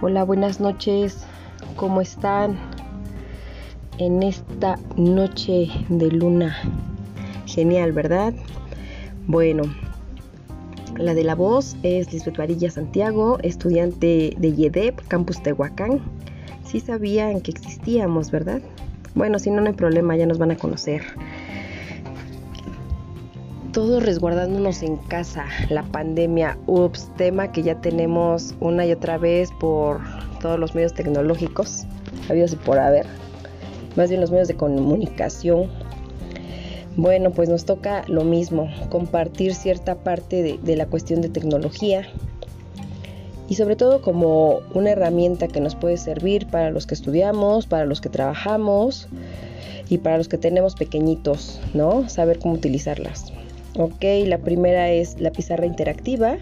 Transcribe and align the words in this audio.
Hola, 0.00 0.22
buenas 0.22 0.60
noches. 0.60 1.26
¿Cómo 1.74 2.00
están? 2.00 2.56
En 3.98 4.22
esta 4.22 4.78
noche 4.96 5.66
de 5.88 6.12
luna. 6.12 6.56
Genial, 7.46 7.90
¿verdad? 7.90 8.32
Bueno, 9.26 9.64
la 10.96 11.14
de 11.14 11.24
la 11.24 11.34
voz 11.34 11.76
es 11.82 12.12
Lisbeth 12.12 12.36
Varilla 12.36 12.70
Santiago, 12.70 13.40
estudiante 13.42 14.36
de 14.38 14.52
YEDEP, 14.52 15.00
Campus 15.08 15.42
Tehuacán. 15.42 16.00
Sí 16.64 16.78
sabían 16.78 17.40
que 17.40 17.50
existíamos, 17.50 18.30
¿verdad? 18.30 18.62
Bueno, 19.16 19.40
si 19.40 19.50
no, 19.50 19.60
no 19.60 19.66
hay 19.66 19.74
problema, 19.74 20.14
ya 20.14 20.26
nos 20.26 20.38
van 20.38 20.52
a 20.52 20.56
conocer. 20.56 21.02
Todos 23.78 24.02
resguardándonos 24.02 24.82
en 24.82 24.96
casa, 24.96 25.46
la 25.68 25.84
pandemia, 25.84 26.58
ups, 26.66 27.12
tema 27.16 27.52
que 27.52 27.62
ya 27.62 27.80
tenemos 27.80 28.56
una 28.58 28.84
y 28.84 28.90
otra 28.90 29.18
vez 29.18 29.50
por 29.60 30.00
todos 30.40 30.58
los 30.58 30.74
medios 30.74 30.94
tecnológicos, 30.94 31.84
habidos 32.28 32.54
y 32.54 32.56
por 32.56 32.80
haber, 32.80 33.06
más 33.94 34.08
bien 34.08 34.20
los 34.20 34.32
medios 34.32 34.48
de 34.48 34.56
comunicación. 34.56 35.70
Bueno, 36.96 37.30
pues 37.30 37.48
nos 37.48 37.66
toca 37.66 38.02
lo 38.08 38.24
mismo, 38.24 38.68
compartir 38.88 39.54
cierta 39.54 39.94
parte 39.94 40.42
de, 40.42 40.58
de 40.60 40.74
la 40.74 40.86
cuestión 40.86 41.20
de 41.20 41.28
tecnología 41.28 42.02
y 43.48 43.54
sobre 43.54 43.76
todo 43.76 44.02
como 44.02 44.58
una 44.74 44.90
herramienta 44.90 45.46
que 45.46 45.60
nos 45.60 45.76
puede 45.76 45.98
servir 45.98 46.48
para 46.48 46.72
los 46.72 46.88
que 46.88 46.94
estudiamos, 46.94 47.68
para 47.68 47.84
los 47.84 48.00
que 48.00 48.08
trabajamos 48.08 49.06
y 49.88 49.98
para 49.98 50.18
los 50.18 50.26
que 50.26 50.36
tenemos 50.36 50.74
pequeñitos, 50.74 51.60
¿no? 51.74 52.08
Saber 52.08 52.40
cómo 52.40 52.54
utilizarlas. 52.54 53.37
Ok, 53.78 54.04
la 54.26 54.38
primera 54.38 54.90
es 54.90 55.20
la 55.20 55.30
pizarra 55.30 55.64
interactiva. 55.64 56.36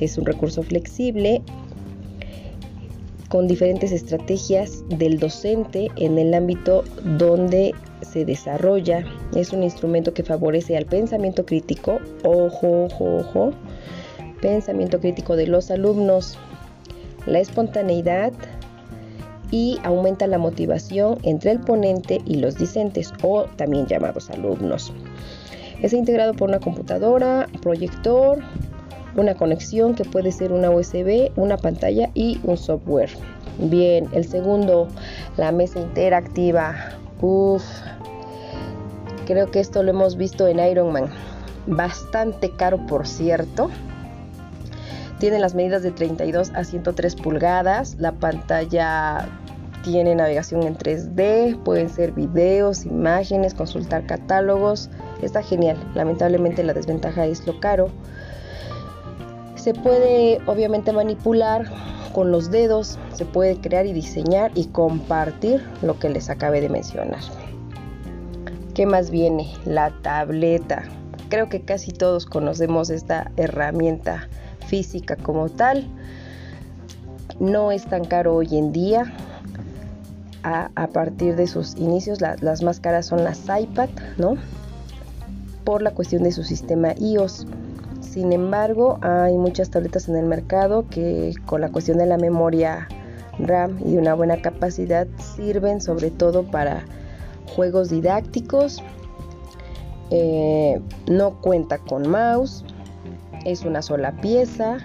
Es 0.00 0.16
un 0.16 0.24
recurso 0.24 0.62
flexible 0.62 1.42
con 3.28 3.46
diferentes 3.46 3.92
estrategias 3.92 4.82
del 4.88 5.18
docente 5.18 5.90
en 5.96 6.18
el 6.18 6.32
ámbito 6.32 6.84
donde 7.18 7.74
se 8.00 8.24
desarrolla. 8.24 9.04
Es 9.36 9.52
un 9.52 9.62
instrumento 9.62 10.14
que 10.14 10.22
favorece 10.22 10.74
al 10.78 10.86
pensamiento 10.86 11.44
crítico, 11.44 11.98
ojo, 12.24 12.84
ojo, 12.84 13.16
ojo, 13.16 13.50
pensamiento 14.40 15.00
crítico 15.00 15.36
de 15.36 15.48
los 15.48 15.70
alumnos, 15.70 16.38
la 17.26 17.40
espontaneidad 17.40 18.32
y 19.50 19.78
aumenta 19.82 20.26
la 20.26 20.38
motivación 20.38 21.18
entre 21.24 21.50
el 21.50 21.60
ponente 21.60 22.22
y 22.24 22.36
los 22.36 22.56
discentes 22.56 23.12
o 23.22 23.44
también 23.56 23.86
llamados 23.86 24.30
alumnos. 24.30 24.94
Es 25.82 25.92
integrado 25.92 26.34
por 26.34 26.48
una 26.48 26.58
computadora, 26.58 27.46
proyector, 27.62 28.38
una 29.16 29.34
conexión 29.34 29.94
que 29.94 30.04
puede 30.04 30.32
ser 30.32 30.52
una 30.52 30.70
USB, 30.70 31.30
una 31.36 31.56
pantalla 31.56 32.10
y 32.14 32.40
un 32.42 32.56
software. 32.56 33.10
Bien, 33.58 34.08
el 34.12 34.24
segundo, 34.24 34.88
la 35.36 35.52
mesa 35.52 35.80
interactiva. 35.80 36.74
Uf, 37.20 37.64
creo 39.26 39.50
que 39.50 39.60
esto 39.60 39.82
lo 39.82 39.90
hemos 39.90 40.16
visto 40.16 40.48
en 40.48 40.58
Iron 40.58 40.92
Man. 40.92 41.06
Bastante 41.66 42.50
caro, 42.50 42.84
por 42.86 43.06
cierto. 43.06 43.70
Tiene 45.18 45.38
las 45.38 45.54
medidas 45.54 45.82
de 45.82 45.90
32 45.90 46.52
a 46.54 46.64
103 46.64 47.16
pulgadas. 47.16 47.96
La 47.98 48.12
pantalla 48.12 49.28
tiene 49.82 50.14
navegación 50.14 50.62
en 50.64 50.76
3D, 50.76 51.62
pueden 51.62 51.88
ser 51.88 52.12
videos, 52.12 52.84
imágenes, 52.84 53.54
consultar 53.54 54.06
catálogos. 54.06 54.90
Está 55.22 55.42
genial. 55.42 55.76
Lamentablemente 55.94 56.62
la 56.62 56.74
desventaja 56.74 57.26
es 57.26 57.46
lo 57.46 57.58
caro. 57.60 57.88
Se 59.56 59.74
puede 59.74 60.40
obviamente 60.46 60.92
manipular 60.92 61.70
con 62.12 62.30
los 62.32 62.50
dedos, 62.50 62.98
se 63.12 63.24
puede 63.24 63.60
crear 63.60 63.86
y 63.86 63.92
diseñar 63.92 64.50
y 64.54 64.66
compartir 64.66 65.64
lo 65.82 65.98
que 65.98 66.08
les 66.08 66.30
acabé 66.30 66.60
de 66.60 66.68
mencionar. 66.68 67.20
¿Qué 68.74 68.86
más 68.86 69.10
viene? 69.10 69.52
La 69.64 69.90
tableta. 70.02 70.84
Creo 71.28 71.48
que 71.48 71.62
casi 71.62 71.92
todos 71.92 72.26
conocemos 72.26 72.90
esta 72.90 73.30
herramienta 73.36 74.28
física 74.66 75.16
como 75.16 75.48
tal. 75.48 75.88
No 77.40 77.72
es 77.72 77.84
tan 77.86 78.04
caro 78.04 78.36
hoy 78.36 78.56
en 78.56 78.72
día. 78.72 79.12
A, 80.42 80.86
partir 80.92 81.36
de 81.36 81.46
sus 81.46 81.76
inicios, 81.76 82.20
la, 82.20 82.36
las 82.40 82.62
más 82.62 82.80
caras 82.80 83.06
son 83.06 83.22
las 83.24 83.42
iPad, 83.42 83.90
¿no? 84.16 84.36
Por 85.64 85.82
la 85.82 85.90
cuestión 85.90 86.22
de 86.22 86.32
su 86.32 86.42
sistema 86.42 86.94
iOS. 86.98 87.46
Sin 88.00 88.32
embargo, 88.32 88.98
hay 89.02 89.36
muchas 89.36 89.70
tabletas 89.70 90.08
en 90.08 90.16
el 90.16 90.26
mercado 90.26 90.86
que 90.88 91.34
con 91.44 91.60
la 91.60 91.70
cuestión 91.70 91.98
de 91.98 92.06
la 92.06 92.16
memoria 92.16 92.88
RAM 93.38 93.78
y 93.84 93.96
una 93.96 94.14
buena 94.14 94.40
capacidad 94.40 95.06
sirven 95.36 95.80
sobre 95.80 96.10
todo 96.10 96.44
para 96.44 96.84
juegos 97.54 97.90
didácticos. 97.90 98.82
Eh, 100.10 100.80
no 101.06 101.40
cuenta 101.40 101.78
con 101.78 102.08
mouse, 102.08 102.64
es 103.44 103.64
una 103.64 103.82
sola 103.82 104.12
pieza 104.20 104.78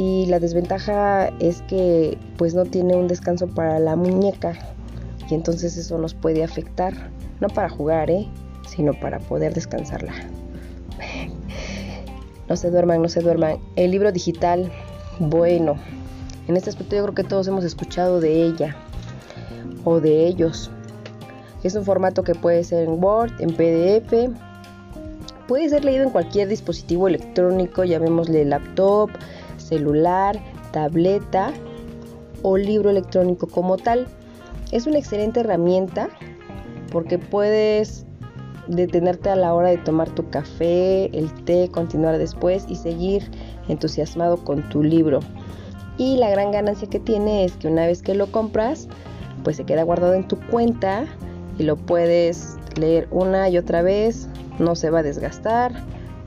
y 0.00 0.24
la 0.24 0.38
desventaja 0.38 1.28
es 1.40 1.60
que 1.68 2.16
pues 2.38 2.54
no 2.54 2.64
tiene 2.64 2.96
un 2.96 3.06
descanso 3.06 3.46
para 3.48 3.78
la 3.78 3.96
muñeca 3.96 4.54
y 5.28 5.34
entonces 5.34 5.76
eso 5.76 5.98
nos 5.98 6.14
puede 6.14 6.42
afectar, 6.42 6.94
no 7.40 7.48
para 7.48 7.68
jugar, 7.68 8.10
¿eh? 8.10 8.26
sino 8.66 8.94
para 8.94 9.18
poder 9.18 9.52
descansarla. 9.52 10.14
No 12.48 12.56
se 12.56 12.68
duerman, 12.68 13.00
no 13.00 13.08
se 13.08 13.20
duerman. 13.20 13.58
El 13.76 13.92
libro 13.92 14.10
digital, 14.10 14.72
bueno, 15.20 15.76
en 16.48 16.56
este 16.56 16.70
aspecto 16.70 16.96
yo 16.96 17.02
creo 17.04 17.14
que 17.14 17.22
todos 17.22 17.46
hemos 17.46 17.62
escuchado 17.62 18.20
de 18.20 18.42
ella 18.42 18.74
o 19.84 20.00
de 20.00 20.26
ellos. 20.26 20.68
Es 21.62 21.76
un 21.76 21.84
formato 21.84 22.24
que 22.24 22.34
puede 22.34 22.64
ser 22.64 22.88
en 22.88 23.04
Word, 23.04 23.34
en 23.38 23.54
PDF, 23.54 24.34
puede 25.46 25.68
ser 25.68 25.84
leído 25.84 26.02
en 26.02 26.10
cualquier 26.10 26.48
dispositivo 26.48 27.06
electrónico, 27.06 27.84
llamémosle 27.84 28.44
laptop, 28.46 29.10
celular, 29.70 30.38
tableta 30.72 31.52
o 32.42 32.58
libro 32.58 32.90
electrónico 32.90 33.46
como 33.46 33.78
tal. 33.78 34.06
Es 34.72 34.86
una 34.86 34.98
excelente 34.98 35.40
herramienta 35.40 36.10
porque 36.92 37.18
puedes 37.18 38.04
detenerte 38.68 39.30
a 39.30 39.36
la 39.36 39.54
hora 39.54 39.68
de 39.70 39.78
tomar 39.78 40.10
tu 40.10 40.28
café, 40.28 41.06
el 41.16 41.32
té, 41.44 41.70
continuar 41.70 42.18
después 42.18 42.66
y 42.68 42.76
seguir 42.76 43.30
entusiasmado 43.68 44.36
con 44.44 44.68
tu 44.68 44.82
libro. 44.82 45.20
Y 45.96 46.16
la 46.16 46.30
gran 46.30 46.50
ganancia 46.50 46.88
que 46.88 47.00
tiene 47.00 47.44
es 47.44 47.52
que 47.56 47.68
una 47.68 47.86
vez 47.86 48.02
que 48.02 48.14
lo 48.14 48.30
compras, 48.30 48.88
pues 49.44 49.56
se 49.56 49.64
queda 49.64 49.82
guardado 49.82 50.14
en 50.14 50.26
tu 50.26 50.38
cuenta 50.48 51.06
y 51.58 51.64
lo 51.64 51.76
puedes 51.76 52.56
leer 52.76 53.08
una 53.10 53.48
y 53.48 53.58
otra 53.58 53.82
vez, 53.82 54.28
no 54.58 54.76
se 54.76 54.90
va 54.90 55.00
a 55.00 55.02
desgastar, 55.02 55.72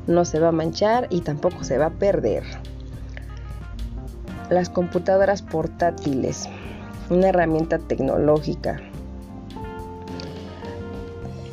no 0.08 0.26
se 0.26 0.40
va 0.40 0.50
a 0.50 0.52
manchar 0.52 1.08
y 1.10 1.22
tampoco 1.22 1.64
se 1.64 1.78
va 1.78 1.88
a 1.88 1.92
perder. 1.92 2.44
Las 4.50 4.70
computadoras 4.70 5.42
portátiles, 5.42 6.48
una 7.10 7.30
herramienta 7.30 7.80
tecnológica 7.80 8.82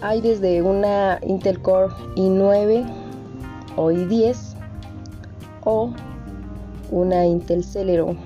hay 0.02 0.20
desde 0.20 0.62
una 0.62 1.18
Intel 1.22 1.60
Core 1.60 1.92
i9 2.16 2.86
o 3.76 3.90
i10 3.90 4.54
o 5.64 5.92
una 6.90 7.26
Intel 7.26 7.62
Celeron. 7.62 8.18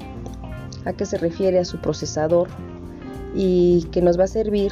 ¿A 0.84 0.92
qué 0.92 1.04
se 1.04 1.18
refiere 1.18 1.58
a 1.58 1.64
su 1.64 1.78
procesador? 1.78 2.48
Y 3.34 3.84
que 3.90 4.02
nos 4.02 4.18
va 4.18 4.24
a 4.24 4.28
servir 4.28 4.70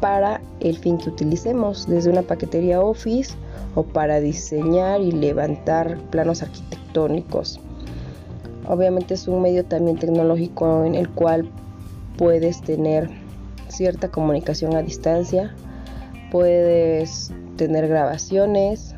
para 0.00 0.40
el 0.60 0.76
fin 0.76 0.98
que 0.98 1.08
utilicemos, 1.08 1.88
desde 1.88 2.10
una 2.10 2.22
paquetería 2.22 2.80
Office 2.80 3.34
o 3.74 3.82
para 3.82 4.20
diseñar 4.20 5.00
y 5.00 5.10
levantar 5.10 5.98
planos 6.10 6.42
arquitectónicos. 6.42 7.60
Obviamente 8.68 9.14
es 9.14 9.26
un 9.26 9.40
medio 9.40 9.64
también 9.64 9.96
tecnológico 9.96 10.84
en 10.84 10.94
el 10.94 11.08
cual 11.08 11.48
puedes 12.18 12.60
tener 12.60 13.08
cierta 13.68 14.10
comunicación 14.10 14.76
a 14.76 14.82
distancia, 14.82 15.54
puedes 16.30 17.32
tener 17.56 17.88
grabaciones, 17.88 18.94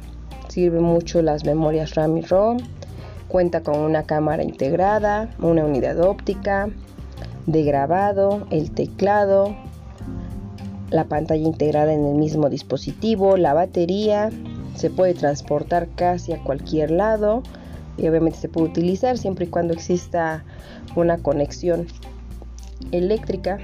sirve 0.49 0.81
mucho 0.81 1.23
las 1.23 1.45
memorias 1.45 1.95
RAM 1.95 2.19
y 2.19 2.23
ROM, 2.23 2.59
cuenta 3.29 3.63
con 3.63 3.79
una 3.79 4.03
cámara 4.03 4.43
integrada, 4.43 5.31
una 5.39 5.65
unidad 5.65 6.01
óptica 6.01 6.69
de 7.47 7.63
grabado, 7.63 8.49
el 8.51 8.73
teclado, 8.73 9.55
la 10.91 11.05
pantalla 11.05 11.45
integrada 11.45 11.95
en 11.95 12.05
el 12.07 12.17
mismo 12.17 12.51
dispositivo, 12.51 13.37
la 13.37 13.55
batería, 13.55 14.31
se 14.75 14.91
puede 14.91 15.15
transportar 15.15 15.89
casi 15.95 16.33
a 16.33 16.43
cualquier 16.43 16.91
lado 16.91 17.45
y 18.01 18.09
obviamente 18.09 18.39
se 18.39 18.49
puede 18.49 18.69
utilizar 18.69 19.19
siempre 19.19 19.47
y 19.47 19.49
cuando 19.49 19.75
exista 19.75 20.45
una 20.97 21.19
conexión 21.19 21.87
eléctrica 22.93 23.59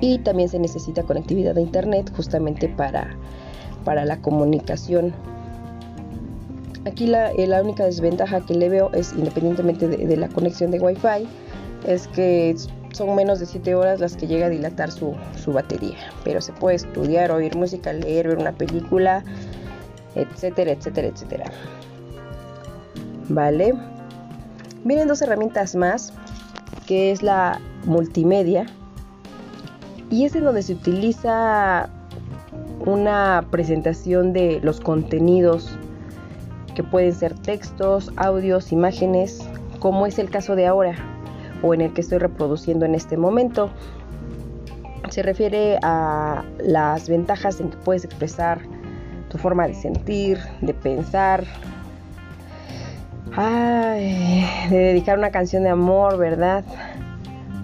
y 0.00 0.18
también 0.18 0.48
se 0.48 0.58
necesita 0.58 1.02
conectividad 1.04 1.56
a 1.56 1.60
internet 1.60 2.12
justamente 2.14 2.68
para, 2.68 3.16
para 3.84 4.04
la 4.04 4.20
comunicación 4.20 5.14
Aquí 6.86 7.08
la, 7.08 7.32
la, 7.32 7.62
única 7.62 7.84
desventaja 7.84 8.46
que 8.46 8.54
le 8.54 8.68
veo 8.68 8.92
es, 8.92 9.12
independientemente 9.12 9.88
de, 9.88 10.06
de 10.06 10.16
la 10.16 10.28
conexión 10.28 10.70
de 10.70 10.78
Wi-Fi, 10.78 11.26
es 11.84 12.06
que 12.06 12.54
son 12.92 13.14
menos 13.16 13.40
de 13.40 13.46
7 13.46 13.74
horas 13.74 13.98
las 13.98 14.16
que 14.16 14.28
llega 14.28 14.46
a 14.46 14.48
dilatar 14.48 14.92
su, 14.92 15.14
su, 15.36 15.52
batería. 15.52 15.98
Pero 16.22 16.40
se 16.40 16.52
puede 16.52 16.76
estudiar, 16.76 17.32
oír 17.32 17.56
música, 17.56 17.92
leer, 17.92 18.28
ver 18.28 18.38
una 18.38 18.52
película, 18.52 19.24
etcétera, 20.14 20.70
etcétera, 20.70 21.08
etcétera. 21.08 21.44
Vale. 23.28 23.74
Vienen 24.84 25.08
dos 25.08 25.20
herramientas 25.22 25.74
más, 25.74 26.12
que 26.86 27.10
es 27.10 27.22
la 27.22 27.60
multimedia. 27.84 28.66
Y 30.10 30.24
es 30.24 30.36
en 30.36 30.44
donde 30.44 30.62
se 30.62 30.74
utiliza 30.74 31.88
una 32.84 33.44
presentación 33.50 34.32
de 34.32 34.60
los 34.62 34.80
contenidos 34.80 35.76
que 36.76 36.84
pueden 36.84 37.12
ser 37.12 37.34
textos, 37.34 38.12
audios, 38.16 38.70
imágenes, 38.70 39.40
como 39.80 40.06
es 40.06 40.18
el 40.18 40.30
caso 40.30 40.54
de 40.54 40.66
ahora 40.66 40.94
o 41.62 41.74
en 41.74 41.80
el 41.80 41.92
que 41.92 42.02
estoy 42.02 42.18
reproduciendo 42.18 42.84
en 42.84 42.94
este 42.94 43.16
momento. 43.16 43.70
Se 45.10 45.22
refiere 45.22 45.78
a 45.82 46.44
las 46.58 47.08
ventajas 47.08 47.60
en 47.60 47.70
que 47.70 47.76
puedes 47.78 48.04
expresar 48.04 48.60
tu 49.30 49.38
forma 49.38 49.66
de 49.66 49.74
sentir, 49.74 50.38
de 50.60 50.74
pensar, 50.74 51.44
De 53.36 54.46
dedicar 54.70 55.18
una 55.18 55.30
canción 55.30 55.64
de 55.64 55.68
amor, 55.68 56.16
¿verdad? 56.16 56.64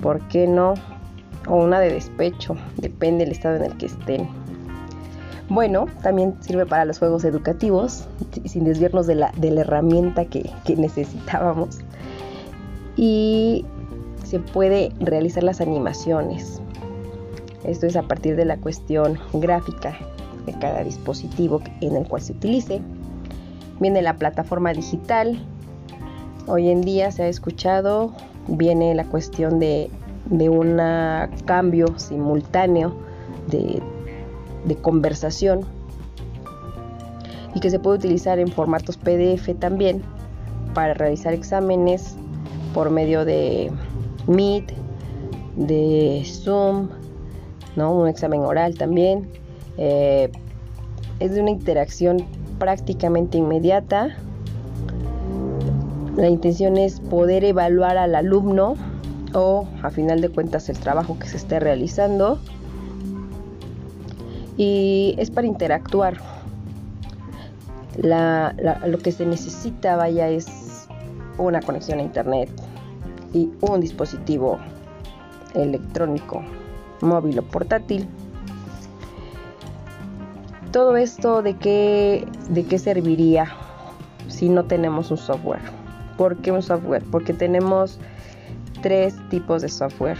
¿Por 0.02 0.20
qué 0.28 0.46
no? 0.46 0.74
O 1.48 1.56
una 1.56 1.80
de 1.80 1.90
despecho, 1.90 2.56
depende 2.76 3.24
del 3.24 3.32
estado 3.32 3.56
en 3.56 3.64
el 3.64 3.76
que 3.78 3.86
estén. 3.86 4.28
Bueno, 5.48 5.86
también 6.02 6.36
sirve 6.40 6.66
para 6.66 6.84
los 6.84 6.98
juegos 6.98 7.24
educativos, 7.24 8.06
sin 8.44 8.64
desviarnos 8.64 9.06
de 9.06 9.14
la, 9.14 9.32
de 9.36 9.50
la 9.50 9.62
herramienta 9.62 10.26
que, 10.26 10.50
que 10.64 10.76
necesitábamos. 10.76 11.78
Y 12.96 13.64
se 14.24 14.38
puede 14.40 14.92
realizar 15.00 15.42
las 15.42 15.62
animaciones. 15.62 16.60
Esto 17.64 17.86
es 17.86 17.96
a 17.96 18.02
partir 18.02 18.36
de 18.36 18.44
la 18.44 18.58
cuestión 18.58 19.18
gráfica 19.32 19.96
de 20.44 20.52
cada 20.58 20.84
dispositivo 20.84 21.62
en 21.80 21.96
el 21.96 22.06
cual 22.06 22.20
se 22.20 22.32
utilice. 22.32 22.82
Viene 23.80 24.02
la 24.02 24.16
plataforma 24.16 24.72
digital, 24.72 25.42
Hoy 26.46 26.70
en 26.70 26.80
día 26.80 27.12
se 27.12 27.22
ha 27.22 27.28
escuchado, 27.28 28.12
viene 28.48 28.94
la 28.94 29.04
cuestión 29.04 29.60
de, 29.60 29.90
un 30.28 30.80
cambio 31.44 31.98
simultáneo 31.98 32.94
de, 33.48 33.80
de 34.64 34.76
conversación 34.76 35.64
y 37.54 37.60
que 37.60 37.70
se 37.70 37.78
puede 37.78 37.98
utilizar 37.98 38.38
en 38.38 38.48
formatos 38.48 38.96
PDF 38.96 39.56
también 39.58 40.02
para 40.74 40.94
realizar 40.94 41.32
exámenes 41.32 42.16
por 42.74 42.90
medio 42.90 43.24
de 43.24 43.70
Meet, 44.26 44.72
de 45.56 46.22
Zoom, 46.24 46.88
¿no? 47.76 47.94
un 47.94 48.08
examen 48.08 48.40
oral 48.40 48.76
también. 48.76 49.28
Eh, 49.76 50.30
es 51.20 51.34
de 51.34 51.40
una 51.40 51.50
interacción 51.50 52.26
prácticamente 52.58 53.38
inmediata 53.38 54.16
la 56.16 56.28
intención 56.28 56.76
es 56.76 57.00
poder 57.00 57.44
evaluar 57.44 57.96
al 57.96 58.14
alumno 58.14 58.74
o 59.34 59.66
a 59.82 59.90
final 59.90 60.20
de 60.20 60.28
cuentas 60.28 60.68
el 60.68 60.78
trabajo 60.78 61.18
que 61.18 61.26
se 61.26 61.38
esté 61.38 61.58
realizando 61.58 62.38
y 64.56 65.14
es 65.18 65.30
para 65.30 65.46
interactuar. 65.46 66.18
lo 67.96 68.98
que 68.98 69.12
se 69.12 69.26
necesita, 69.26 69.96
vaya, 69.96 70.28
es 70.28 70.88
una 71.38 71.60
conexión 71.60 71.98
a 71.98 72.02
internet 72.02 72.50
y 73.32 73.50
un 73.60 73.80
dispositivo 73.80 74.58
electrónico, 75.54 76.42
móvil 77.00 77.38
o 77.38 77.42
portátil. 77.42 78.06
Todo 80.72 80.96
esto 80.96 81.42
de 81.42 81.56
qué, 81.56 82.26
de 82.50 82.64
qué 82.64 82.78
serviría 82.78 83.46
si 84.28 84.48
no 84.48 84.64
tenemos 84.64 85.10
un 85.10 85.18
software. 85.18 85.81
¿Por 86.22 86.36
qué 86.36 86.52
un 86.52 86.62
software? 86.62 87.02
Porque 87.10 87.32
tenemos 87.32 87.98
tres 88.80 89.16
tipos 89.28 89.60
de 89.60 89.68
software. 89.68 90.16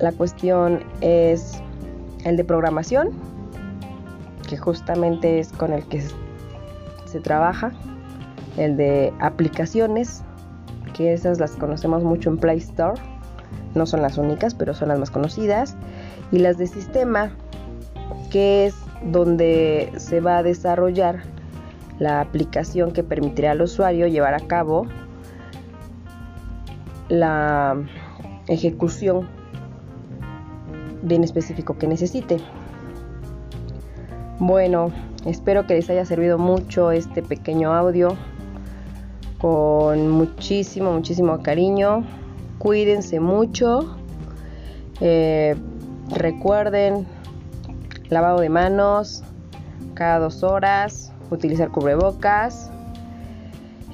La 0.00 0.10
cuestión 0.10 0.80
es 1.00 1.62
el 2.24 2.36
de 2.36 2.42
programación, 2.42 3.10
que 4.48 4.56
justamente 4.56 5.38
es 5.38 5.52
con 5.52 5.72
el 5.72 5.86
que 5.86 6.02
se 7.04 7.20
trabaja. 7.20 7.70
El 8.56 8.76
de 8.76 9.14
aplicaciones, 9.20 10.24
que 10.92 11.12
esas 11.12 11.38
las 11.38 11.52
conocemos 11.52 12.02
mucho 12.02 12.28
en 12.28 12.36
Play 12.36 12.58
Store. 12.58 13.00
No 13.76 13.86
son 13.86 14.02
las 14.02 14.18
únicas, 14.18 14.56
pero 14.56 14.74
son 14.74 14.88
las 14.88 14.98
más 14.98 15.12
conocidas. 15.12 15.76
Y 16.32 16.40
las 16.40 16.58
de 16.58 16.66
sistema, 16.66 17.30
que 18.32 18.66
es 18.66 18.74
donde 19.04 19.92
se 19.98 20.20
va 20.20 20.38
a 20.38 20.42
desarrollar 20.42 21.22
la 21.98 22.20
aplicación 22.20 22.92
que 22.92 23.02
permitirá 23.02 23.52
al 23.52 23.62
usuario 23.62 24.06
llevar 24.06 24.34
a 24.34 24.40
cabo 24.40 24.86
la 27.08 27.76
ejecución 28.48 29.28
bien 31.02 31.24
específico 31.24 31.76
que 31.76 31.86
necesite. 31.86 32.38
Bueno, 34.38 34.90
espero 35.26 35.66
que 35.66 35.74
les 35.74 35.90
haya 35.90 36.04
servido 36.04 36.38
mucho 36.38 36.90
este 36.90 37.22
pequeño 37.22 37.72
audio 37.72 38.16
con 39.38 40.08
muchísimo, 40.08 40.92
muchísimo 40.92 41.42
cariño. 41.42 42.04
Cuídense 42.58 43.20
mucho. 43.20 43.96
Eh, 45.00 45.56
recuerden 46.10 47.06
lavado 48.08 48.40
de 48.40 48.48
manos 48.48 49.24
cada 49.94 50.18
dos 50.18 50.42
horas 50.42 51.12
utilizar 51.30 51.70
cubrebocas. 51.70 52.70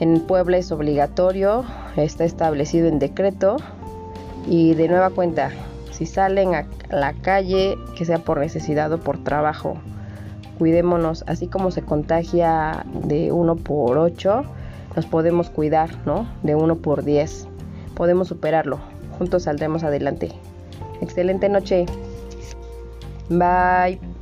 En 0.01 0.21
Puebla 0.21 0.59
es 0.59 0.71
obligatorio, 0.71 1.65
está 1.97 2.25
establecido 2.25 2.89
en 2.89 2.99
decreto. 2.99 3.57
Y 4.47 4.75
de 4.75 4.89
nueva 4.89 5.11
cuenta, 5.11 5.51
si 5.91 6.07
salen 6.07 6.55
a 6.55 6.67
la 6.91 7.13
calle, 7.13 7.77
que 7.97 8.05
sea 8.05 8.19
por 8.19 8.39
necesidad 8.39 8.93
o 8.93 8.99
por 8.99 9.23
trabajo, 9.23 9.77
cuidémonos, 10.59 11.25
así 11.27 11.47
como 11.47 11.71
se 11.71 11.83
contagia 11.83 12.85
de 13.05 13.33
1 13.33 13.57
por 13.57 13.99
8, 13.99 14.45
nos 14.97 15.07
podemos 15.07 15.51
cuidar, 15.51 15.91
¿no? 16.07 16.29
De 16.43 16.55
1 16.55 16.77
por 16.77 17.05
10. 17.05 17.47
Podemos 17.95 18.29
superarlo. 18.29 18.79
Juntos 19.19 19.45
saldremos 19.45 19.85
adelante. 19.85 20.33
Excelente 21.01 21.49
noche. 21.49 21.87
Bye. 23.29 24.18